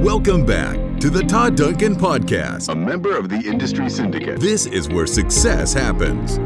Welcome 0.00 0.46
back 0.46 0.98
to 1.00 1.10
the 1.10 1.22
Todd 1.22 1.56
Duncan 1.58 1.94
Podcast, 1.94 2.70
a 2.70 2.74
member 2.74 3.14
of 3.14 3.28
the 3.28 3.36
Industry 3.36 3.90
Syndicate. 3.90 4.40
This 4.40 4.64
is 4.64 4.88
where 4.88 5.06
success 5.06 5.74
happens. 5.74 6.38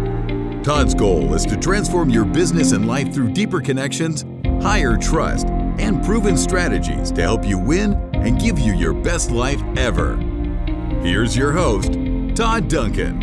Todd's 0.66 0.92
goal 0.92 1.32
is 1.34 1.46
to 1.46 1.56
transform 1.56 2.10
your 2.10 2.24
business 2.24 2.72
and 2.72 2.88
life 2.88 3.14
through 3.14 3.30
deeper 3.32 3.60
connections, 3.60 4.24
higher 4.60 4.96
trust, 4.96 5.46
and 5.78 6.04
proven 6.04 6.36
strategies 6.36 7.12
to 7.12 7.22
help 7.22 7.46
you 7.46 7.56
win 7.56 7.92
and 8.12 8.40
give 8.40 8.58
you 8.58 8.74
your 8.74 8.92
best 8.92 9.30
life 9.30 9.62
ever. 9.76 10.16
Here's 11.04 11.36
your 11.36 11.52
host, 11.52 11.92
Todd 12.34 12.66
Duncan. 12.66 13.20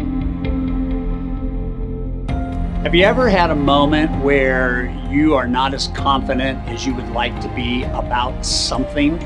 Have 2.85 2.95
you 2.95 3.03
ever 3.03 3.29
had 3.29 3.49
a 3.49 3.55
moment 3.55 4.23
where 4.23 4.85
you 5.11 5.35
are 5.35 5.45
not 5.45 5.73
as 5.73 5.89
confident 5.89 6.57
as 6.69 6.85
you 6.85 6.95
would 6.95 7.09
like 7.09 7.37
to 7.41 7.49
be 7.49 7.83
about 7.83 8.45
something? 8.45 9.19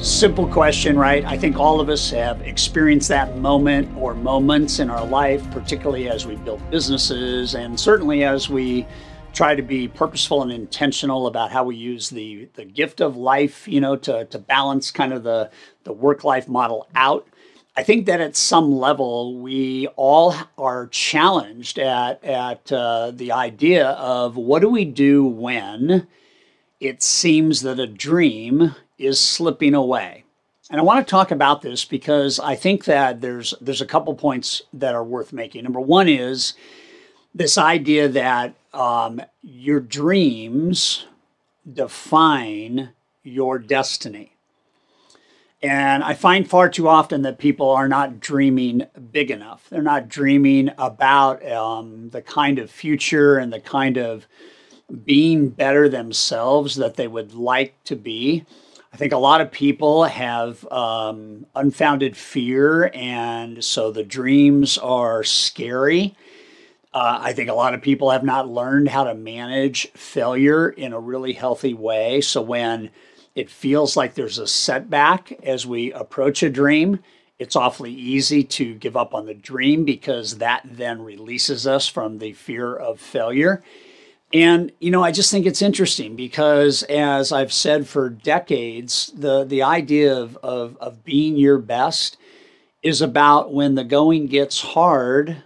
Simple 0.00 0.46
question, 0.46 0.96
right? 0.96 1.24
I 1.24 1.36
think 1.36 1.58
all 1.58 1.80
of 1.80 1.88
us 1.88 2.08
have 2.10 2.40
experienced 2.42 3.08
that 3.08 3.36
moment 3.36 3.90
or 3.96 4.14
moments 4.14 4.78
in 4.78 4.90
our 4.90 5.04
life, 5.04 5.48
particularly 5.50 6.08
as 6.08 6.24
we 6.24 6.36
build 6.36 6.62
businesses 6.70 7.56
and 7.56 7.78
certainly 7.78 8.22
as 8.22 8.48
we 8.48 8.86
try 9.32 9.56
to 9.56 9.62
be 9.62 9.88
purposeful 9.88 10.42
and 10.42 10.52
intentional 10.52 11.26
about 11.26 11.50
how 11.50 11.64
we 11.64 11.74
use 11.74 12.10
the, 12.10 12.48
the 12.54 12.64
gift 12.64 13.00
of 13.00 13.16
life, 13.16 13.66
you 13.66 13.80
know, 13.80 13.96
to, 13.96 14.24
to 14.26 14.38
balance 14.38 14.92
kind 14.92 15.12
of 15.12 15.24
the, 15.24 15.50
the 15.82 15.92
work 15.92 16.22
life 16.22 16.48
model 16.48 16.88
out. 16.94 17.26
I 17.76 17.82
think 17.82 18.06
that 18.06 18.20
at 18.20 18.36
some 18.36 18.70
level 18.70 19.40
we 19.40 19.88
all 19.96 20.32
are 20.56 20.86
challenged 20.86 21.76
at 21.76 22.22
at 22.24 22.70
uh, 22.70 23.10
the 23.10 23.32
idea 23.32 23.88
of 23.90 24.36
what 24.36 24.62
do 24.62 24.68
we 24.68 24.84
do 24.84 25.24
when 25.24 26.06
it 26.78 27.02
seems 27.02 27.62
that 27.62 27.80
a 27.80 27.86
dream 27.86 28.74
is 28.98 29.20
slipping 29.20 29.74
away. 29.74 30.24
And 30.70 30.80
I 30.80 30.84
want 30.84 31.06
to 31.06 31.10
talk 31.10 31.30
about 31.30 31.62
this 31.62 31.84
because 31.84 32.38
I 32.38 32.54
think 32.54 32.84
that 32.84 33.20
there's 33.20 33.54
there's 33.60 33.80
a 33.80 33.86
couple 33.86 34.14
points 34.14 34.62
that 34.72 34.94
are 34.94 35.04
worth 35.04 35.32
making. 35.32 35.64
Number 35.64 35.80
one 35.80 36.08
is 36.08 36.54
this 37.34 37.56
idea 37.56 38.08
that 38.08 38.54
um, 38.74 39.22
your 39.42 39.80
dreams 39.80 41.06
define 41.70 42.90
your 43.22 43.58
destiny. 43.58 44.32
And 45.60 46.04
I 46.04 46.14
find 46.14 46.48
far 46.48 46.68
too 46.68 46.86
often 46.86 47.22
that 47.22 47.38
people 47.38 47.70
are 47.70 47.88
not 47.88 48.20
dreaming 48.20 48.84
big 49.10 49.30
enough. 49.30 49.68
They're 49.68 49.82
not 49.82 50.08
dreaming 50.08 50.70
about 50.78 51.44
um, 51.50 52.10
the 52.10 52.22
kind 52.22 52.58
of 52.58 52.70
future 52.70 53.38
and 53.38 53.52
the 53.52 53.60
kind 53.60 53.96
of 53.96 54.26
being 55.04 55.48
better 55.48 55.88
themselves 55.88 56.76
that 56.76 56.94
they 56.94 57.08
would 57.08 57.34
like 57.34 57.74
to 57.84 57.96
be. 57.96 58.46
I 58.92 58.96
think 58.96 59.12
a 59.12 59.18
lot 59.18 59.40
of 59.40 59.52
people 59.52 60.04
have 60.04 60.66
um, 60.72 61.46
unfounded 61.54 62.16
fear, 62.16 62.90
and 62.94 63.62
so 63.62 63.90
the 63.90 64.02
dreams 64.02 64.78
are 64.78 65.22
scary. 65.22 66.16
Uh, 66.94 67.18
I 67.20 67.32
think 67.34 67.50
a 67.50 67.54
lot 67.54 67.74
of 67.74 67.82
people 67.82 68.10
have 68.10 68.24
not 68.24 68.48
learned 68.48 68.88
how 68.88 69.04
to 69.04 69.14
manage 69.14 69.90
failure 69.92 70.70
in 70.70 70.92
a 70.92 71.00
really 71.00 71.34
healthy 71.34 71.74
way. 71.74 72.22
So 72.22 72.40
when 72.40 72.90
it 73.34 73.50
feels 73.50 73.96
like 73.96 74.14
there's 74.14 74.38
a 74.38 74.46
setback 74.46 75.32
as 75.42 75.66
we 75.66 75.92
approach 75.92 76.42
a 76.42 76.50
dream, 76.50 77.00
it's 77.38 77.54
awfully 77.54 77.92
easy 77.92 78.42
to 78.42 78.74
give 78.74 78.96
up 78.96 79.14
on 79.14 79.26
the 79.26 79.34
dream 79.34 79.84
because 79.84 80.38
that 80.38 80.62
then 80.64 81.02
releases 81.02 81.66
us 81.66 81.86
from 81.86 82.18
the 82.18 82.32
fear 82.32 82.74
of 82.74 82.98
failure. 82.98 83.62
And 84.32 84.72
you 84.78 84.90
know, 84.90 85.02
I 85.02 85.10
just 85.10 85.30
think 85.30 85.46
it's 85.46 85.62
interesting 85.62 86.14
because, 86.14 86.82
as 86.84 87.32
I've 87.32 87.52
said 87.52 87.88
for 87.88 88.10
decades, 88.10 89.10
the 89.16 89.44
the 89.44 89.62
idea 89.62 90.14
of 90.14 90.36
of, 90.42 90.76
of 90.80 91.04
being 91.04 91.36
your 91.36 91.58
best 91.58 92.18
is 92.82 93.00
about 93.00 93.52
when 93.52 93.74
the 93.74 93.84
going 93.84 94.26
gets 94.26 94.60
hard, 94.60 95.42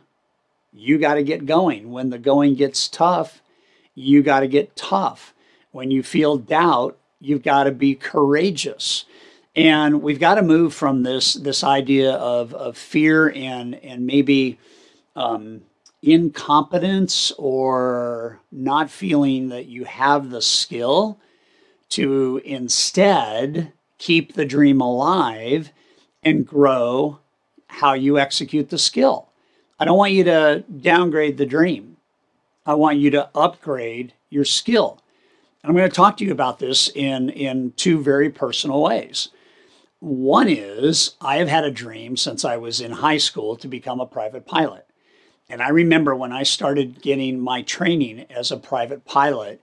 you 0.72 0.98
got 0.98 1.14
to 1.14 1.22
get 1.22 1.46
going. 1.46 1.92
When 1.92 2.10
the 2.10 2.18
going 2.18 2.56
gets 2.56 2.88
tough, 2.88 3.40
you 3.94 4.22
got 4.22 4.40
to 4.40 4.48
get 4.48 4.74
tough. 4.74 5.32
When 5.70 5.90
you 5.90 6.02
feel 6.02 6.36
doubt, 6.36 6.98
you've 7.20 7.42
got 7.42 7.64
to 7.64 7.72
be 7.72 7.94
courageous. 7.94 9.04
And 9.54 10.02
we've 10.02 10.20
got 10.20 10.36
to 10.36 10.42
move 10.42 10.74
from 10.74 11.04
this 11.04 11.34
this 11.34 11.62
idea 11.62 12.14
of 12.14 12.52
of 12.52 12.76
fear 12.76 13.30
and 13.30 13.76
and 13.76 14.06
maybe. 14.06 14.58
Um, 15.14 15.62
incompetence 16.02 17.30
or 17.38 18.40
not 18.50 18.90
feeling 18.90 19.48
that 19.50 19.66
you 19.66 19.84
have 19.84 20.30
the 20.30 20.42
skill 20.42 21.18
to 21.90 22.40
instead 22.44 23.72
keep 23.98 24.34
the 24.34 24.44
dream 24.44 24.80
alive 24.80 25.70
and 26.24 26.46
grow 26.46 27.18
how 27.68 27.92
you 27.92 28.18
execute 28.18 28.68
the 28.68 28.78
skill. 28.78 29.28
I 29.78 29.84
don't 29.84 29.98
want 29.98 30.12
you 30.12 30.24
to 30.24 30.64
downgrade 30.80 31.38
the 31.38 31.46
dream. 31.46 31.96
I 32.66 32.74
want 32.74 32.98
you 32.98 33.10
to 33.10 33.28
upgrade 33.34 34.12
your 34.30 34.44
skill. 34.44 35.00
And 35.62 35.70
I'm 35.70 35.76
going 35.76 35.88
to 35.88 35.94
talk 35.94 36.16
to 36.16 36.24
you 36.24 36.32
about 36.32 36.58
this 36.58 36.88
in, 36.88 37.30
in 37.30 37.72
two 37.76 38.02
very 38.02 38.30
personal 38.30 38.82
ways. 38.82 39.28
One 40.00 40.48
is 40.48 41.14
I 41.20 41.36
have 41.36 41.48
had 41.48 41.64
a 41.64 41.70
dream 41.70 42.16
since 42.16 42.44
I 42.44 42.56
was 42.56 42.80
in 42.80 42.90
high 42.90 43.18
school 43.18 43.56
to 43.56 43.68
become 43.68 44.00
a 44.00 44.06
private 44.06 44.46
pilot. 44.46 44.86
And 45.52 45.60
I 45.60 45.68
remember 45.68 46.16
when 46.16 46.32
I 46.32 46.44
started 46.44 47.02
getting 47.02 47.38
my 47.38 47.60
training 47.60 48.24
as 48.30 48.50
a 48.50 48.56
private 48.56 49.04
pilot, 49.04 49.60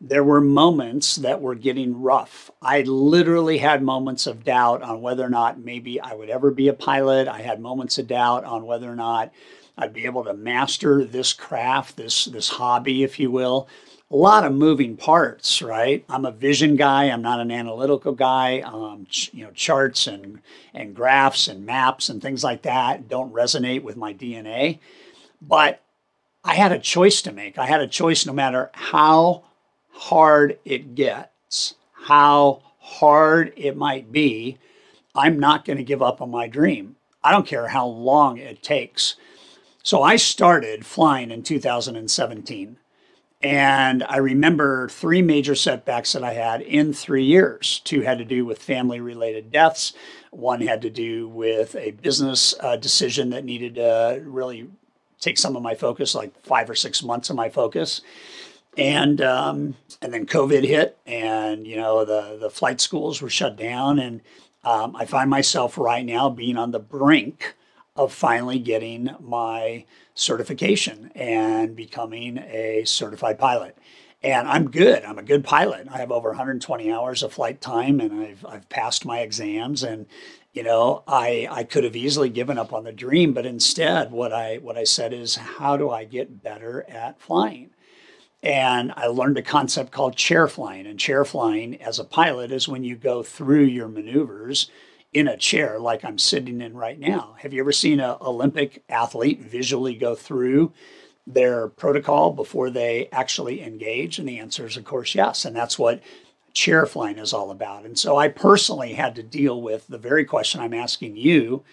there 0.00 0.22
were 0.22 0.40
moments 0.40 1.16
that 1.16 1.40
were 1.40 1.56
getting 1.56 2.00
rough. 2.00 2.48
I 2.62 2.82
literally 2.82 3.58
had 3.58 3.82
moments 3.82 4.28
of 4.28 4.44
doubt 4.44 4.82
on 4.82 5.02
whether 5.02 5.26
or 5.26 5.28
not 5.28 5.58
maybe 5.58 6.00
I 6.00 6.14
would 6.14 6.30
ever 6.30 6.52
be 6.52 6.68
a 6.68 6.72
pilot. 6.72 7.26
I 7.26 7.40
had 7.40 7.60
moments 7.60 7.98
of 7.98 8.06
doubt 8.06 8.44
on 8.44 8.66
whether 8.66 8.88
or 8.88 8.94
not 8.94 9.32
I'd 9.76 9.92
be 9.92 10.04
able 10.04 10.22
to 10.26 10.32
master 10.32 11.04
this 11.04 11.32
craft, 11.32 11.96
this 11.96 12.26
this 12.26 12.48
hobby, 12.48 13.02
if 13.02 13.18
you 13.18 13.32
will. 13.32 13.66
A 14.12 14.16
lot 14.16 14.44
of 14.44 14.52
moving 14.52 14.96
parts, 14.96 15.60
right? 15.60 16.04
I'm 16.08 16.24
a 16.24 16.30
vision 16.30 16.76
guy. 16.76 17.06
I'm 17.06 17.22
not 17.22 17.40
an 17.40 17.50
analytical 17.50 18.12
guy. 18.12 18.60
Um, 18.60 19.06
ch- 19.10 19.30
you 19.32 19.42
know, 19.44 19.50
charts 19.50 20.06
and 20.06 20.40
and 20.72 20.94
graphs 20.94 21.48
and 21.48 21.66
maps 21.66 22.08
and 22.08 22.22
things 22.22 22.44
like 22.44 22.62
that 22.62 23.08
don't 23.08 23.32
resonate 23.32 23.82
with 23.82 23.96
my 23.96 24.14
DNA. 24.14 24.78
But 25.46 25.82
I 26.44 26.54
had 26.54 26.72
a 26.72 26.78
choice 26.78 27.20
to 27.22 27.32
make. 27.32 27.58
I 27.58 27.66
had 27.66 27.80
a 27.80 27.88
choice 27.88 28.24
no 28.24 28.32
matter 28.32 28.70
how 28.74 29.44
hard 29.90 30.58
it 30.64 30.94
gets, 30.94 31.74
how 31.92 32.62
hard 32.78 33.52
it 33.56 33.76
might 33.76 34.12
be, 34.12 34.58
I'm 35.14 35.38
not 35.38 35.64
going 35.64 35.76
to 35.76 35.84
give 35.84 36.02
up 36.02 36.20
on 36.20 36.30
my 36.30 36.48
dream. 36.48 36.96
I 37.22 37.30
don't 37.30 37.46
care 37.46 37.68
how 37.68 37.86
long 37.86 38.38
it 38.38 38.62
takes. 38.62 39.16
So 39.82 40.02
I 40.02 40.16
started 40.16 40.86
flying 40.86 41.30
in 41.30 41.42
2017. 41.42 42.76
And 43.42 44.04
I 44.04 44.18
remember 44.18 44.88
three 44.88 45.20
major 45.20 45.56
setbacks 45.56 46.12
that 46.12 46.22
I 46.22 46.32
had 46.32 46.62
in 46.62 46.92
three 46.92 47.24
years. 47.24 47.80
Two 47.84 48.02
had 48.02 48.18
to 48.18 48.24
do 48.24 48.44
with 48.44 48.62
family 48.62 49.00
related 49.00 49.50
deaths, 49.50 49.92
one 50.30 50.60
had 50.60 50.80
to 50.82 50.90
do 50.90 51.28
with 51.28 51.74
a 51.74 51.90
business 51.90 52.54
uh, 52.60 52.76
decision 52.76 53.30
that 53.30 53.44
needed 53.44 53.74
to 53.74 54.22
really 54.24 54.68
take 55.22 55.38
some 55.38 55.56
of 55.56 55.62
my 55.62 55.74
focus, 55.74 56.14
like 56.14 56.38
five 56.42 56.68
or 56.68 56.74
six 56.74 57.02
months 57.02 57.30
of 57.30 57.36
my 57.36 57.48
focus. 57.48 58.02
And 58.76 59.20
um, 59.20 59.76
and 60.00 60.12
then 60.12 60.26
COVID 60.26 60.64
hit, 60.66 60.98
and 61.06 61.66
you 61.66 61.76
know 61.76 62.04
the 62.04 62.38
the 62.40 62.50
flight 62.50 62.80
schools 62.80 63.20
were 63.20 63.28
shut 63.28 63.56
down, 63.56 63.98
and 63.98 64.22
um, 64.64 64.96
I 64.96 65.04
find 65.04 65.28
myself 65.28 65.76
right 65.76 66.04
now 66.04 66.30
being 66.30 66.56
on 66.56 66.70
the 66.70 66.78
brink 66.78 67.54
of 67.96 68.14
finally 68.14 68.58
getting 68.58 69.10
my 69.20 69.84
certification 70.14 71.12
and 71.14 71.76
becoming 71.76 72.38
a 72.38 72.82
certified 72.86 73.38
pilot. 73.38 73.76
And 74.22 74.48
I'm 74.48 74.70
good. 74.70 75.04
I'm 75.04 75.18
a 75.18 75.22
good 75.22 75.44
pilot. 75.44 75.88
I 75.90 75.98
have 75.98 76.12
over 76.12 76.30
120 76.30 76.90
hours 76.90 77.22
of 77.22 77.34
flight 77.34 77.60
time, 77.60 78.00
and 78.00 78.22
I've 78.22 78.46
I've 78.48 78.68
passed 78.70 79.04
my 79.04 79.18
exams, 79.18 79.82
and 79.82 80.06
you 80.52 80.62
know 80.62 81.02
i 81.06 81.46
i 81.50 81.64
could 81.64 81.84
have 81.84 81.96
easily 81.96 82.28
given 82.28 82.58
up 82.58 82.72
on 82.72 82.84
the 82.84 82.92
dream 82.92 83.32
but 83.32 83.46
instead 83.46 84.10
what 84.12 84.32
i 84.32 84.56
what 84.56 84.76
i 84.76 84.84
said 84.84 85.12
is 85.12 85.36
how 85.36 85.76
do 85.76 85.90
i 85.90 86.04
get 86.04 86.42
better 86.42 86.84
at 86.88 87.20
flying? 87.20 87.70
And 88.42 88.92
i 88.96 89.06
learned 89.06 89.38
a 89.38 89.42
concept 89.42 89.92
called 89.92 90.16
chair 90.16 90.48
flying 90.48 90.86
and 90.86 90.98
chair 90.98 91.24
flying 91.24 91.80
as 91.80 91.98
a 91.98 92.04
pilot 92.04 92.50
is 92.52 92.68
when 92.68 92.84
you 92.84 92.96
go 92.96 93.22
through 93.22 93.64
your 93.64 93.88
maneuvers 93.88 94.70
in 95.12 95.28
a 95.28 95.36
chair 95.36 95.78
like 95.78 96.04
i'm 96.04 96.18
sitting 96.18 96.60
in 96.60 96.74
right 96.76 96.98
now. 96.98 97.36
Have 97.40 97.52
you 97.52 97.60
ever 97.60 97.72
seen 97.72 98.00
an 98.00 98.16
olympic 98.20 98.82
athlete 98.88 99.40
visually 99.40 99.94
go 99.94 100.14
through 100.14 100.72
their 101.26 101.68
protocol 101.68 102.32
before 102.32 102.68
they 102.70 103.08
actually 103.12 103.62
engage? 103.62 104.18
And 104.18 104.28
the 104.28 104.38
answer 104.38 104.66
is 104.66 104.76
of 104.76 104.84
course 104.84 105.14
yes. 105.14 105.44
And 105.44 105.54
that's 105.54 105.78
what 105.78 106.02
chair 106.52 106.86
flying 106.86 107.18
is 107.18 107.32
all 107.32 107.50
about. 107.50 107.84
And 107.84 107.98
so 107.98 108.16
I 108.16 108.28
personally 108.28 108.94
had 108.94 109.14
to 109.16 109.22
deal 109.22 109.60
with 109.60 109.86
the 109.86 109.98
very 109.98 110.24
question 110.24 110.60
I'm 110.60 110.74
asking 110.74 111.16
you. 111.16 111.64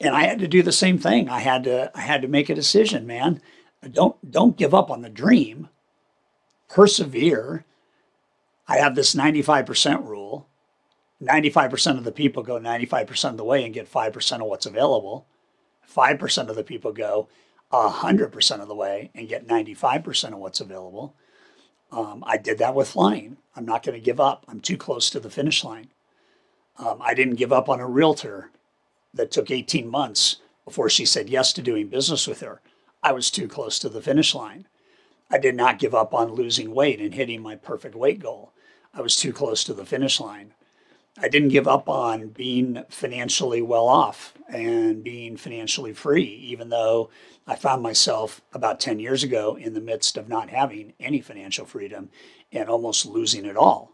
And 0.00 0.14
I 0.14 0.24
had 0.24 0.38
to 0.40 0.48
do 0.48 0.62
the 0.62 0.72
same 0.72 0.98
thing. 0.98 1.28
I 1.28 1.40
had 1.40 1.64
to 1.64 1.90
I 1.94 2.02
had 2.02 2.22
to 2.22 2.28
make 2.28 2.48
a 2.48 2.54
decision, 2.54 3.06
man. 3.06 3.40
Don't 3.90 4.30
don't 4.30 4.56
give 4.56 4.74
up 4.74 4.90
on 4.90 5.02
the 5.02 5.08
dream. 5.08 5.68
Persevere. 6.68 7.64
I 8.68 8.76
have 8.76 8.94
this 8.94 9.14
95% 9.14 10.06
rule. 10.06 10.46
95% 11.22 11.98
of 11.98 12.04
the 12.04 12.12
people 12.12 12.42
go 12.42 12.60
95% 12.60 13.30
of 13.30 13.36
the 13.38 13.44
way 13.44 13.64
and 13.64 13.74
get 13.74 13.90
5% 13.90 14.40
of 14.40 14.46
what's 14.46 14.66
available. 14.66 15.26
5% 15.92 16.48
of 16.48 16.54
the 16.54 16.62
people 16.62 16.92
go 16.92 17.28
100% 17.72 18.60
of 18.60 18.68
the 18.68 18.74
way 18.74 19.10
and 19.14 19.28
get 19.28 19.48
95% 19.48 20.32
of 20.32 20.38
what's 20.38 20.60
available. 20.60 21.14
Um, 21.90 22.22
I 22.26 22.36
did 22.36 22.58
that 22.58 22.74
with 22.74 22.88
flying. 22.88 23.38
I'm 23.56 23.64
not 23.64 23.82
going 23.82 23.98
to 23.98 24.04
give 24.04 24.20
up. 24.20 24.44
I'm 24.48 24.60
too 24.60 24.76
close 24.76 25.10
to 25.10 25.20
the 25.20 25.30
finish 25.30 25.64
line. 25.64 25.88
Um, 26.78 26.98
I 27.00 27.14
didn't 27.14 27.36
give 27.36 27.52
up 27.52 27.68
on 27.68 27.80
a 27.80 27.86
realtor 27.86 28.50
that 29.14 29.30
took 29.30 29.50
18 29.50 29.88
months 29.88 30.36
before 30.64 30.90
she 30.90 31.04
said 31.04 31.28
yes 31.28 31.52
to 31.54 31.62
doing 31.62 31.88
business 31.88 32.26
with 32.26 32.40
her. 32.40 32.60
I 33.02 33.12
was 33.12 33.30
too 33.30 33.48
close 33.48 33.78
to 33.80 33.88
the 33.88 34.02
finish 34.02 34.34
line. 34.34 34.66
I 35.30 35.38
did 35.38 35.54
not 35.54 35.78
give 35.78 35.94
up 35.94 36.14
on 36.14 36.32
losing 36.32 36.74
weight 36.74 37.00
and 37.00 37.14
hitting 37.14 37.42
my 37.42 37.56
perfect 37.56 37.94
weight 37.94 38.20
goal. 38.20 38.52
I 38.94 39.00
was 39.00 39.16
too 39.16 39.32
close 39.32 39.64
to 39.64 39.74
the 39.74 39.84
finish 39.84 40.20
line. 40.20 40.54
I 41.20 41.28
didn't 41.28 41.48
give 41.48 41.66
up 41.66 41.88
on 41.88 42.28
being 42.28 42.84
financially 42.88 43.60
well 43.60 43.88
off 43.88 44.34
and 44.48 45.02
being 45.02 45.36
financially 45.36 45.92
free, 45.92 46.24
even 46.24 46.68
though 46.68 47.10
I 47.46 47.56
found 47.56 47.82
myself 47.82 48.40
about 48.52 48.78
10 48.78 49.00
years 49.00 49.24
ago 49.24 49.56
in 49.56 49.74
the 49.74 49.80
midst 49.80 50.16
of 50.16 50.28
not 50.28 50.50
having 50.50 50.92
any 51.00 51.20
financial 51.20 51.66
freedom 51.66 52.10
and 52.52 52.68
almost 52.68 53.04
losing 53.04 53.46
it 53.46 53.56
all. 53.56 53.92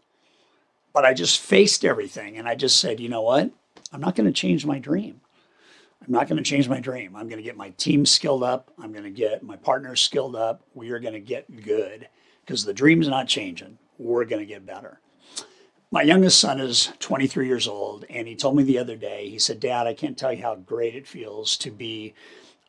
But 0.93 1.05
I 1.05 1.13
just 1.13 1.41
faced 1.41 1.83
everything 1.83 2.37
and 2.37 2.47
I 2.47 2.55
just 2.55 2.79
said, 2.79 2.99
you 2.99 3.09
know 3.09 3.23
what? 3.23 3.49
I'm 3.91 4.01
not 4.01 4.15
going 4.15 4.27
to 4.27 4.33
change 4.33 4.65
my 4.65 4.77
dream. 4.77 5.21
I'm 6.05 6.11
not 6.13 6.27
going 6.27 6.37
to 6.37 6.47
change 6.47 6.69
my 6.69 6.79
dream. 6.79 7.15
I'm 7.15 7.27
going 7.27 7.37
to 7.37 7.43
get 7.43 7.57
my 7.57 7.71
team 7.71 8.05
skilled 8.05 8.43
up. 8.43 8.71
I'm 8.77 8.91
going 8.91 9.03
to 9.03 9.09
get 9.09 9.41
my 9.41 9.55
partners 9.55 10.01
skilled 10.01 10.35
up. 10.35 10.61
We 10.75 10.91
are 10.91 10.99
going 10.99 11.13
to 11.13 11.19
get 11.19 11.63
good 11.63 12.07
because 12.45 12.63
the 12.63 12.73
dream's 12.73 13.07
not 13.07 13.27
changing. 13.27 13.79
We're 13.97 14.25
going 14.25 14.41
to 14.41 14.45
get 14.45 14.65
better. 14.65 14.99
My 15.91 16.01
youngest 16.01 16.39
son 16.39 16.59
is 16.59 16.91
23 16.99 17.47
years 17.47 17.67
old, 17.67 18.05
and 18.09 18.27
he 18.27 18.35
told 18.35 18.55
me 18.55 18.63
the 18.63 18.79
other 18.79 18.95
day, 18.95 19.29
he 19.29 19.39
said, 19.39 19.59
Dad, 19.59 19.87
I 19.87 19.93
can't 19.93 20.17
tell 20.17 20.33
you 20.33 20.41
how 20.41 20.55
great 20.55 20.95
it 20.95 21.07
feels 21.07 21.57
to 21.57 21.71
be 21.71 22.13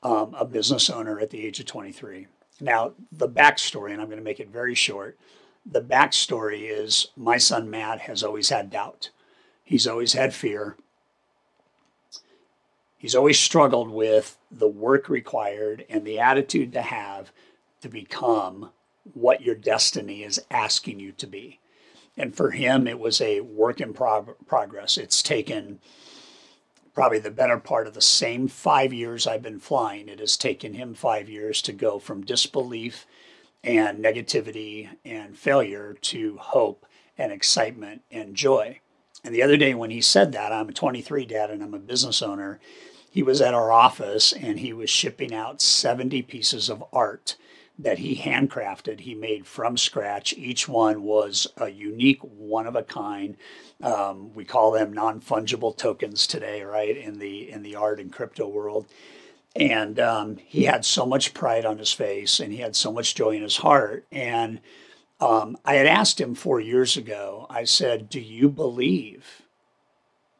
um, 0.02 0.34
a 0.38 0.44
business 0.44 0.88
owner 0.90 1.18
at 1.18 1.30
the 1.30 1.44
age 1.44 1.58
of 1.58 1.66
23. 1.66 2.26
Now, 2.60 2.92
the 3.10 3.28
backstory, 3.28 3.92
and 3.92 4.00
I'm 4.00 4.08
going 4.08 4.18
to 4.18 4.24
make 4.24 4.40
it 4.40 4.48
very 4.48 4.74
short 4.74 5.18
the 5.68 5.82
backstory 5.82 6.70
is 6.70 7.08
my 7.16 7.38
son 7.38 7.68
Matt 7.68 8.02
has 8.02 8.22
always 8.22 8.50
had 8.50 8.70
doubt, 8.70 9.10
he's 9.64 9.86
always 9.86 10.12
had 10.12 10.32
fear. 10.32 10.76
He's 12.98 13.14
always 13.14 13.38
struggled 13.38 13.90
with 13.90 14.38
the 14.50 14.68
work 14.68 15.08
required 15.08 15.84
and 15.88 16.04
the 16.04 16.18
attitude 16.18 16.72
to 16.72 16.82
have 16.82 17.30
to 17.82 17.88
become 17.88 18.70
what 19.12 19.42
your 19.42 19.54
destiny 19.54 20.22
is 20.22 20.40
asking 20.50 20.98
you 20.98 21.12
to 21.12 21.26
be. 21.26 21.60
And 22.16 22.34
for 22.34 22.50
him, 22.50 22.86
it 22.86 22.98
was 22.98 23.20
a 23.20 23.40
work 23.40 23.80
in 23.80 23.92
prog- 23.92 24.46
progress. 24.46 24.96
It's 24.96 25.22
taken 25.22 25.80
probably 26.94 27.18
the 27.18 27.30
better 27.30 27.58
part 27.58 27.86
of 27.86 27.92
the 27.92 28.00
same 28.00 28.48
five 28.48 28.92
years 28.92 29.26
I've 29.26 29.42
been 29.42 29.60
flying. 29.60 30.08
It 30.08 30.18
has 30.18 30.36
taken 30.36 30.72
him 30.74 30.94
five 30.94 31.28
years 31.28 31.60
to 31.62 31.72
go 31.72 31.98
from 31.98 32.24
disbelief 32.24 33.06
and 33.62 34.02
negativity 34.02 34.88
and 35.04 35.36
failure 35.36 35.94
to 36.00 36.38
hope 36.38 36.86
and 37.18 37.32
excitement 37.32 38.02
and 38.10 38.34
joy. 38.34 38.80
And 39.22 39.34
the 39.34 39.42
other 39.42 39.56
day 39.56 39.74
when 39.74 39.90
he 39.90 40.00
said 40.00 40.32
that, 40.32 40.52
I'm 40.52 40.70
a 40.70 40.72
23 40.72 41.26
dad 41.26 41.50
and 41.50 41.62
I'm 41.62 41.74
a 41.74 41.78
business 41.78 42.22
owner, 42.22 42.60
he 43.10 43.22
was 43.22 43.40
at 43.40 43.54
our 43.54 43.72
office 43.72 44.32
and 44.32 44.60
he 44.60 44.72
was 44.72 44.88
shipping 44.88 45.34
out 45.34 45.60
70 45.60 46.22
pieces 46.22 46.70
of 46.70 46.84
art 46.92 47.36
that 47.78 47.98
he 47.98 48.16
handcrafted. 48.16 49.00
He 49.00 49.14
made 49.14 49.46
from 49.46 49.76
scratch. 49.76 50.34
Each 50.36 50.68
one 50.68 51.02
was 51.02 51.46
a 51.58 51.68
unique, 51.68 52.20
one 52.22 52.66
of 52.66 52.76
a 52.76 52.82
kind. 52.82 53.36
Um, 53.82 54.32
we 54.34 54.44
call 54.44 54.70
them 54.72 54.92
non 54.92 55.20
fungible 55.20 55.76
tokens 55.76 56.26
today, 56.26 56.62
right? 56.62 56.96
In 56.96 57.18
the 57.18 57.50
in 57.50 57.62
the 57.62 57.76
art 57.76 58.00
and 58.00 58.12
crypto 58.12 58.48
world. 58.48 58.86
And 59.54 59.98
um, 60.00 60.36
he 60.36 60.64
had 60.64 60.84
so 60.84 61.06
much 61.06 61.34
pride 61.34 61.64
on 61.64 61.78
his 61.78 61.92
face, 61.92 62.40
and 62.40 62.52
he 62.52 62.58
had 62.58 62.76
so 62.76 62.92
much 62.92 63.14
joy 63.14 63.30
in 63.30 63.42
his 63.42 63.58
heart. 63.58 64.06
And 64.12 64.60
um, 65.20 65.56
I 65.64 65.74
had 65.74 65.86
asked 65.86 66.20
him 66.20 66.34
four 66.34 66.60
years 66.60 66.96
ago. 66.96 67.46
I 67.50 67.64
said, 67.64 68.08
"Do 68.10 68.20
you 68.20 68.48
believe 68.48 69.42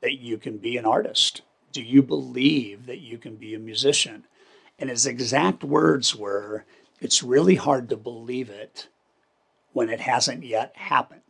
that 0.03 0.19
you 0.19 0.39
can 0.39 0.59
be 0.59 0.77
an 0.77 0.87
artist? 0.87 1.43
Do 1.73 1.83
you 1.83 2.03
believe 2.03 2.87
that 2.87 3.01
you 3.01 3.19
can 3.19 3.37
be 3.37 3.55
a 3.55 3.59
musician?" 3.59 4.25
And 4.79 4.91
his 4.91 5.07
exact 5.07 5.65
words 5.65 6.15
were, 6.17 6.65
it's 7.01 7.23
really 7.23 7.57
hard 7.57 7.89
to 7.89 7.97
believe 7.97 8.51
it 8.51 8.89
when 9.73 9.89
it 9.89 10.01
hasn't 10.01 10.45
yet 10.45 10.73
happened. 10.77 11.21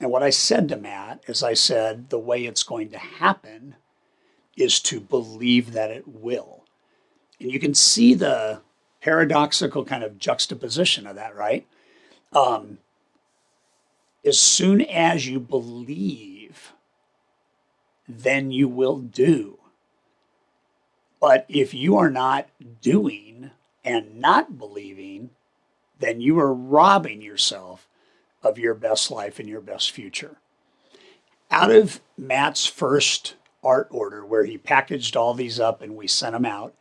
And 0.00 0.10
what 0.10 0.22
I 0.22 0.30
said 0.30 0.68
to 0.68 0.76
Matt 0.76 1.22
is 1.26 1.42
I 1.42 1.54
said, 1.54 2.10
the 2.10 2.18
way 2.18 2.44
it's 2.44 2.62
going 2.62 2.90
to 2.90 2.98
happen 2.98 3.76
is 4.56 4.80
to 4.80 5.00
believe 5.00 5.72
that 5.72 5.90
it 5.90 6.06
will. 6.06 6.64
And 7.40 7.50
you 7.50 7.58
can 7.58 7.74
see 7.74 8.14
the 8.14 8.62
paradoxical 9.00 9.84
kind 9.84 10.02
of 10.02 10.18
juxtaposition 10.18 11.06
of 11.06 11.16
that, 11.16 11.36
right? 11.36 11.66
Um, 12.32 12.78
as 14.24 14.38
soon 14.38 14.80
as 14.80 15.26
you 15.28 15.38
believe, 15.38 16.72
then 18.08 18.50
you 18.50 18.68
will 18.68 18.98
do. 18.98 19.58
But 21.20 21.46
if 21.48 21.74
you 21.74 21.96
are 21.96 22.10
not 22.10 22.48
doing, 22.80 23.50
and 23.84 24.20
not 24.20 24.58
believing, 24.58 25.30
then 25.98 26.20
you 26.20 26.38
are 26.38 26.52
robbing 26.52 27.22
yourself 27.22 27.88
of 28.42 28.58
your 28.58 28.74
best 28.74 29.10
life 29.10 29.38
and 29.38 29.48
your 29.48 29.60
best 29.60 29.90
future. 29.90 30.36
Out 31.50 31.70
of 31.70 32.00
Matt's 32.16 32.66
first 32.66 33.34
art 33.62 33.88
order, 33.90 34.24
where 34.24 34.44
he 34.44 34.58
packaged 34.58 35.16
all 35.16 35.34
these 35.34 35.58
up 35.60 35.82
and 35.82 35.96
we 35.96 36.06
sent 36.06 36.32
them 36.32 36.44
out, 36.44 36.74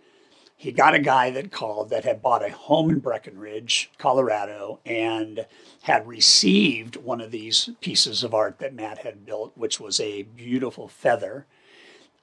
he 0.55 0.71
got 0.71 0.95
a 0.95 0.99
guy 0.99 1.29
that 1.31 1.51
called 1.51 1.89
that 1.89 2.05
had 2.05 2.21
bought 2.21 2.45
a 2.45 2.49
home 2.49 2.89
in 2.89 2.99
Breckenridge, 2.99 3.91
Colorado, 3.97 4.79
and 4.85 5.45
had 5.81 6.07
received 6.07 6.95
one 6.95 7.19
of 7.19 7.31
these 7.31 7.69
pieces 7.81 8.23
of 8.23 8.33
art 8.33 8.59
that 8.59 8.73
Matt 8.73 8.99
had 8.99 9.25
built, 9.25 9.51
which 9.55 9.79
was 9.79 9.99
a 9.99 10.23
beautiful 10.23 10.87
feather 10.87 11.45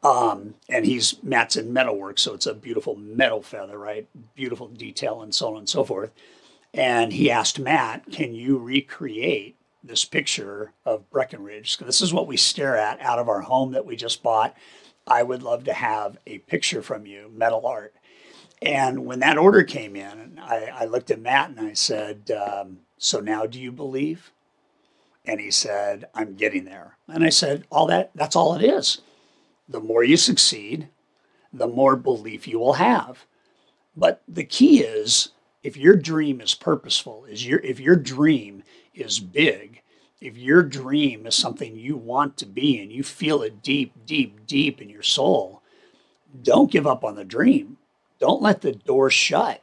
um, 0.02 0.54
and 0.68 0.86
he's 0.86 1.22
Matt's 1.22 1.56
in 1.56 1.72
metalwork, 1.72 2.18
so 2.18 2.34
it's 2.34 2.46
a 2.46 2.54
beautiful 2.54 2.96
metal 2.96 3.42
feather, 3.42 3.78
right? 3.78 4.08
Beautiful 4.34 4.68
detail 4.68 5.22
and 5.22 5.34
so 5.34 5.48
on 5.50 5.58
and 5.58 5.68
so 5.68 5.84
forth. 5.84 6.10
And 6.72 7.12
he 7.12 7.30
asked 7.30 7.58
Matt, 7.58 8.10
"Can 8.10 8.34
you 8.34 8.56
recreate 8.58 9.56
this 9.82 10.04
picture 10.04 10.72
of 10.84 11.10
Breckenridge? 11.10 11.78
This 11.78 12.00
is 12.00 12.12
what 12.12 12.26
we 12.26 12.36
stare 12.36 12.76
at 12.76 13.00
out 13.00 13.18
of 13.18 13.28
our 13.28 13.42
home 13.42 13.72
that 13.72 13.86
we 13.86 13.96
just 13.96 14.22
bought. 14.22 14.54
I 15.06 15.22
would 15.22 15.42
love 15.42 15.64
to 15.64 15.72
have 15.72 16.18
a 16.26 16.38
picture 16.38 16.82
from 16.82 17.06
you, 17.06 17.30
metal 17.34 17.66
art." 17.66 17.94
And 18.62 19.06
when 19.06 19.20
that 19.20 19.38
order 19.38 19.62
came 19.64 19.96
in, 19.96 20.38
I, 20.38 20.70
I 20.72 20.84
looked 20.84 21.10
at 21.10 21.20
Matt 21.20 21.50
and 21.50 21.60
I 21.60 21.72
said, 21.72 22.30
um, 22.30 22.80
"So 22.98 23.20
now, 23.20 23.46
do 23.46 23.60
you 23.60 23.72
believe?" 23.72 24.30
And 25.26 25.40
he 25.40 25.50
said, 25.50 26.06
"I'm 26.14 26.36
getting 26.36 26.64
there." 26.64 26.96
And 27.08 27.24
I 27.24 27.30
said, 27.30 27.64
"All 27.70 27.86
that—that's 27.86 28.36
all 28.36 28.54
it 28.54 28.64
is." 28.64 29.02
The 29.70 29.80
more 29.80 30.02
you 30.02 30.16
succeed, 30.16 30.88
the 31.52 31.68
more 31.68 31.96
belief 31.96 32.46
you 32.46 32.58
will 32.58 32.74
have. 32.74 33.24
But 33.96 34.22
the 34.28 34.44
key 34.44 34.80
is 34.80 35.30
if 35.62 35.76
your 35.76 35.96
dream 35.96 36.40
is 36.40 36.54
purposeful, 36.54 37.24
is 37.24 37.46
your 37.46 37.60
if 37.60 37.78
your 37.80 37.96
dream 37.96 38.62
is 38.94 39.20
big, 39.20 39.82
if 40.20 40.36
your 40.36 40.62
dream 40.62 41.26
is 41.26 41.34
something 41.34 41.76
you 41.76 41.96
want 41.96 42.36
to 42.38 42.46
be 42.46 42.80
and 42.80 42.92
you 42.92 43.02
feel 43.02 43.42
it 43.42 43.62
deep, 43.62 43.92
deep, 44.06 44.46
deep 44.46 44.82
in 44.82 44.90
your 44.90 45.02
soul, 45.02 45.62
don't 46.42 46.70
give 46.70 46.86
up 46.86 47.04
on 47.04 47.14
the 47.14 47.24
dream. 47.24 47.78
Don't 48.18 48.42
let 48.42 48.60
the 48.60 48.72
door 48.72 49.10
shut. 49.10 49.62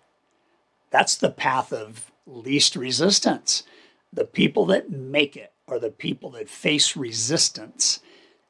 That's 0.89 1.15
the 1.15 1.29
path 1.29 1.71
of 1.71 2.11
least 2.25 2.75
resistance. 2.75 3.63
The 4.11 4.25
people 4.25 4.65
that 4.67 4.89
make 4.89 5.35
it 5.35 5.53
are 5.67 5.79
the 5.79 5.91
people 5.91 6.31
that 6.31 6.49
face 6.49 6.95
resistance 6.95 7.99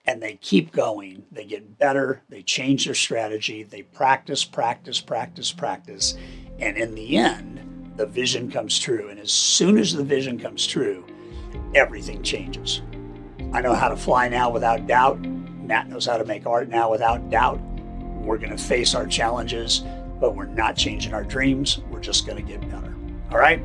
and 0.07 0.23
they 0.23 0.35
keep 0.35 0.71
going. 0.71 1.25
They 1.31 1.43
get 1.43 1.77
better, 1.77 2.23
they 2.29 2.41
change 2.41 2.85
their 2.85 2.95
strategy, 2.95 3.63
they 3.63 3.83
practice, 3.83 4.45
practice, 4.45 5.01
practice, 5.01 5.51
practice. 5.51 6.17
And 6.59 6.77
in 6.77 6.95
the 6.95 7.17
end, 7.17 7.93
the 7.97 8.05
vision 8.05 8.49
comes 8.49 8.79
true. 8.79 9.09
And 9.09 9.19
as 9.19 9.31
soon 9.31 9.77
as 9.77 9.93
the 9.93 10.03
vision 10.03 10.39
comes 10.39 10.65
true, 10.65 11.05
everything 11.75 12.23
changes. 12.23 12.81
I 13.53 13.61
know 13.61 13.73
how 13.73 13.89
to 13.89 13.97
fly 13.97 14.29
now 14.29 14.49
without 14.49 14.87
doubt. 14.87 15.19
Matt 15.19 15.89
knows 15.89 16.05
how 16.05 16.17
to 16.17 16.25
make 16.25 16.45
art 16.45 16.69
now 16.69 16.89
without 16.89 17.29
doubt. 17.29 17.59
We're 18.21 18.37
going 18.37 18.55
to 18.55 18.57
face 18.57 18.95
our 18.95 19.05
challenges, 19.05 19.83
but 20.19 20.35
we're 20.35 20.45
not 20.45 20.77
changing 20.77 21.13
our 21.13 21.23
dreams. 21.23 21.79
We're 21.89 21.99
just 21.99 22.25
going 22.25 22.37
to 22.37 22.43
get 22.43 22.61
better. 22.69 22.95
All 23.31 23.37
right? 23.37 23.61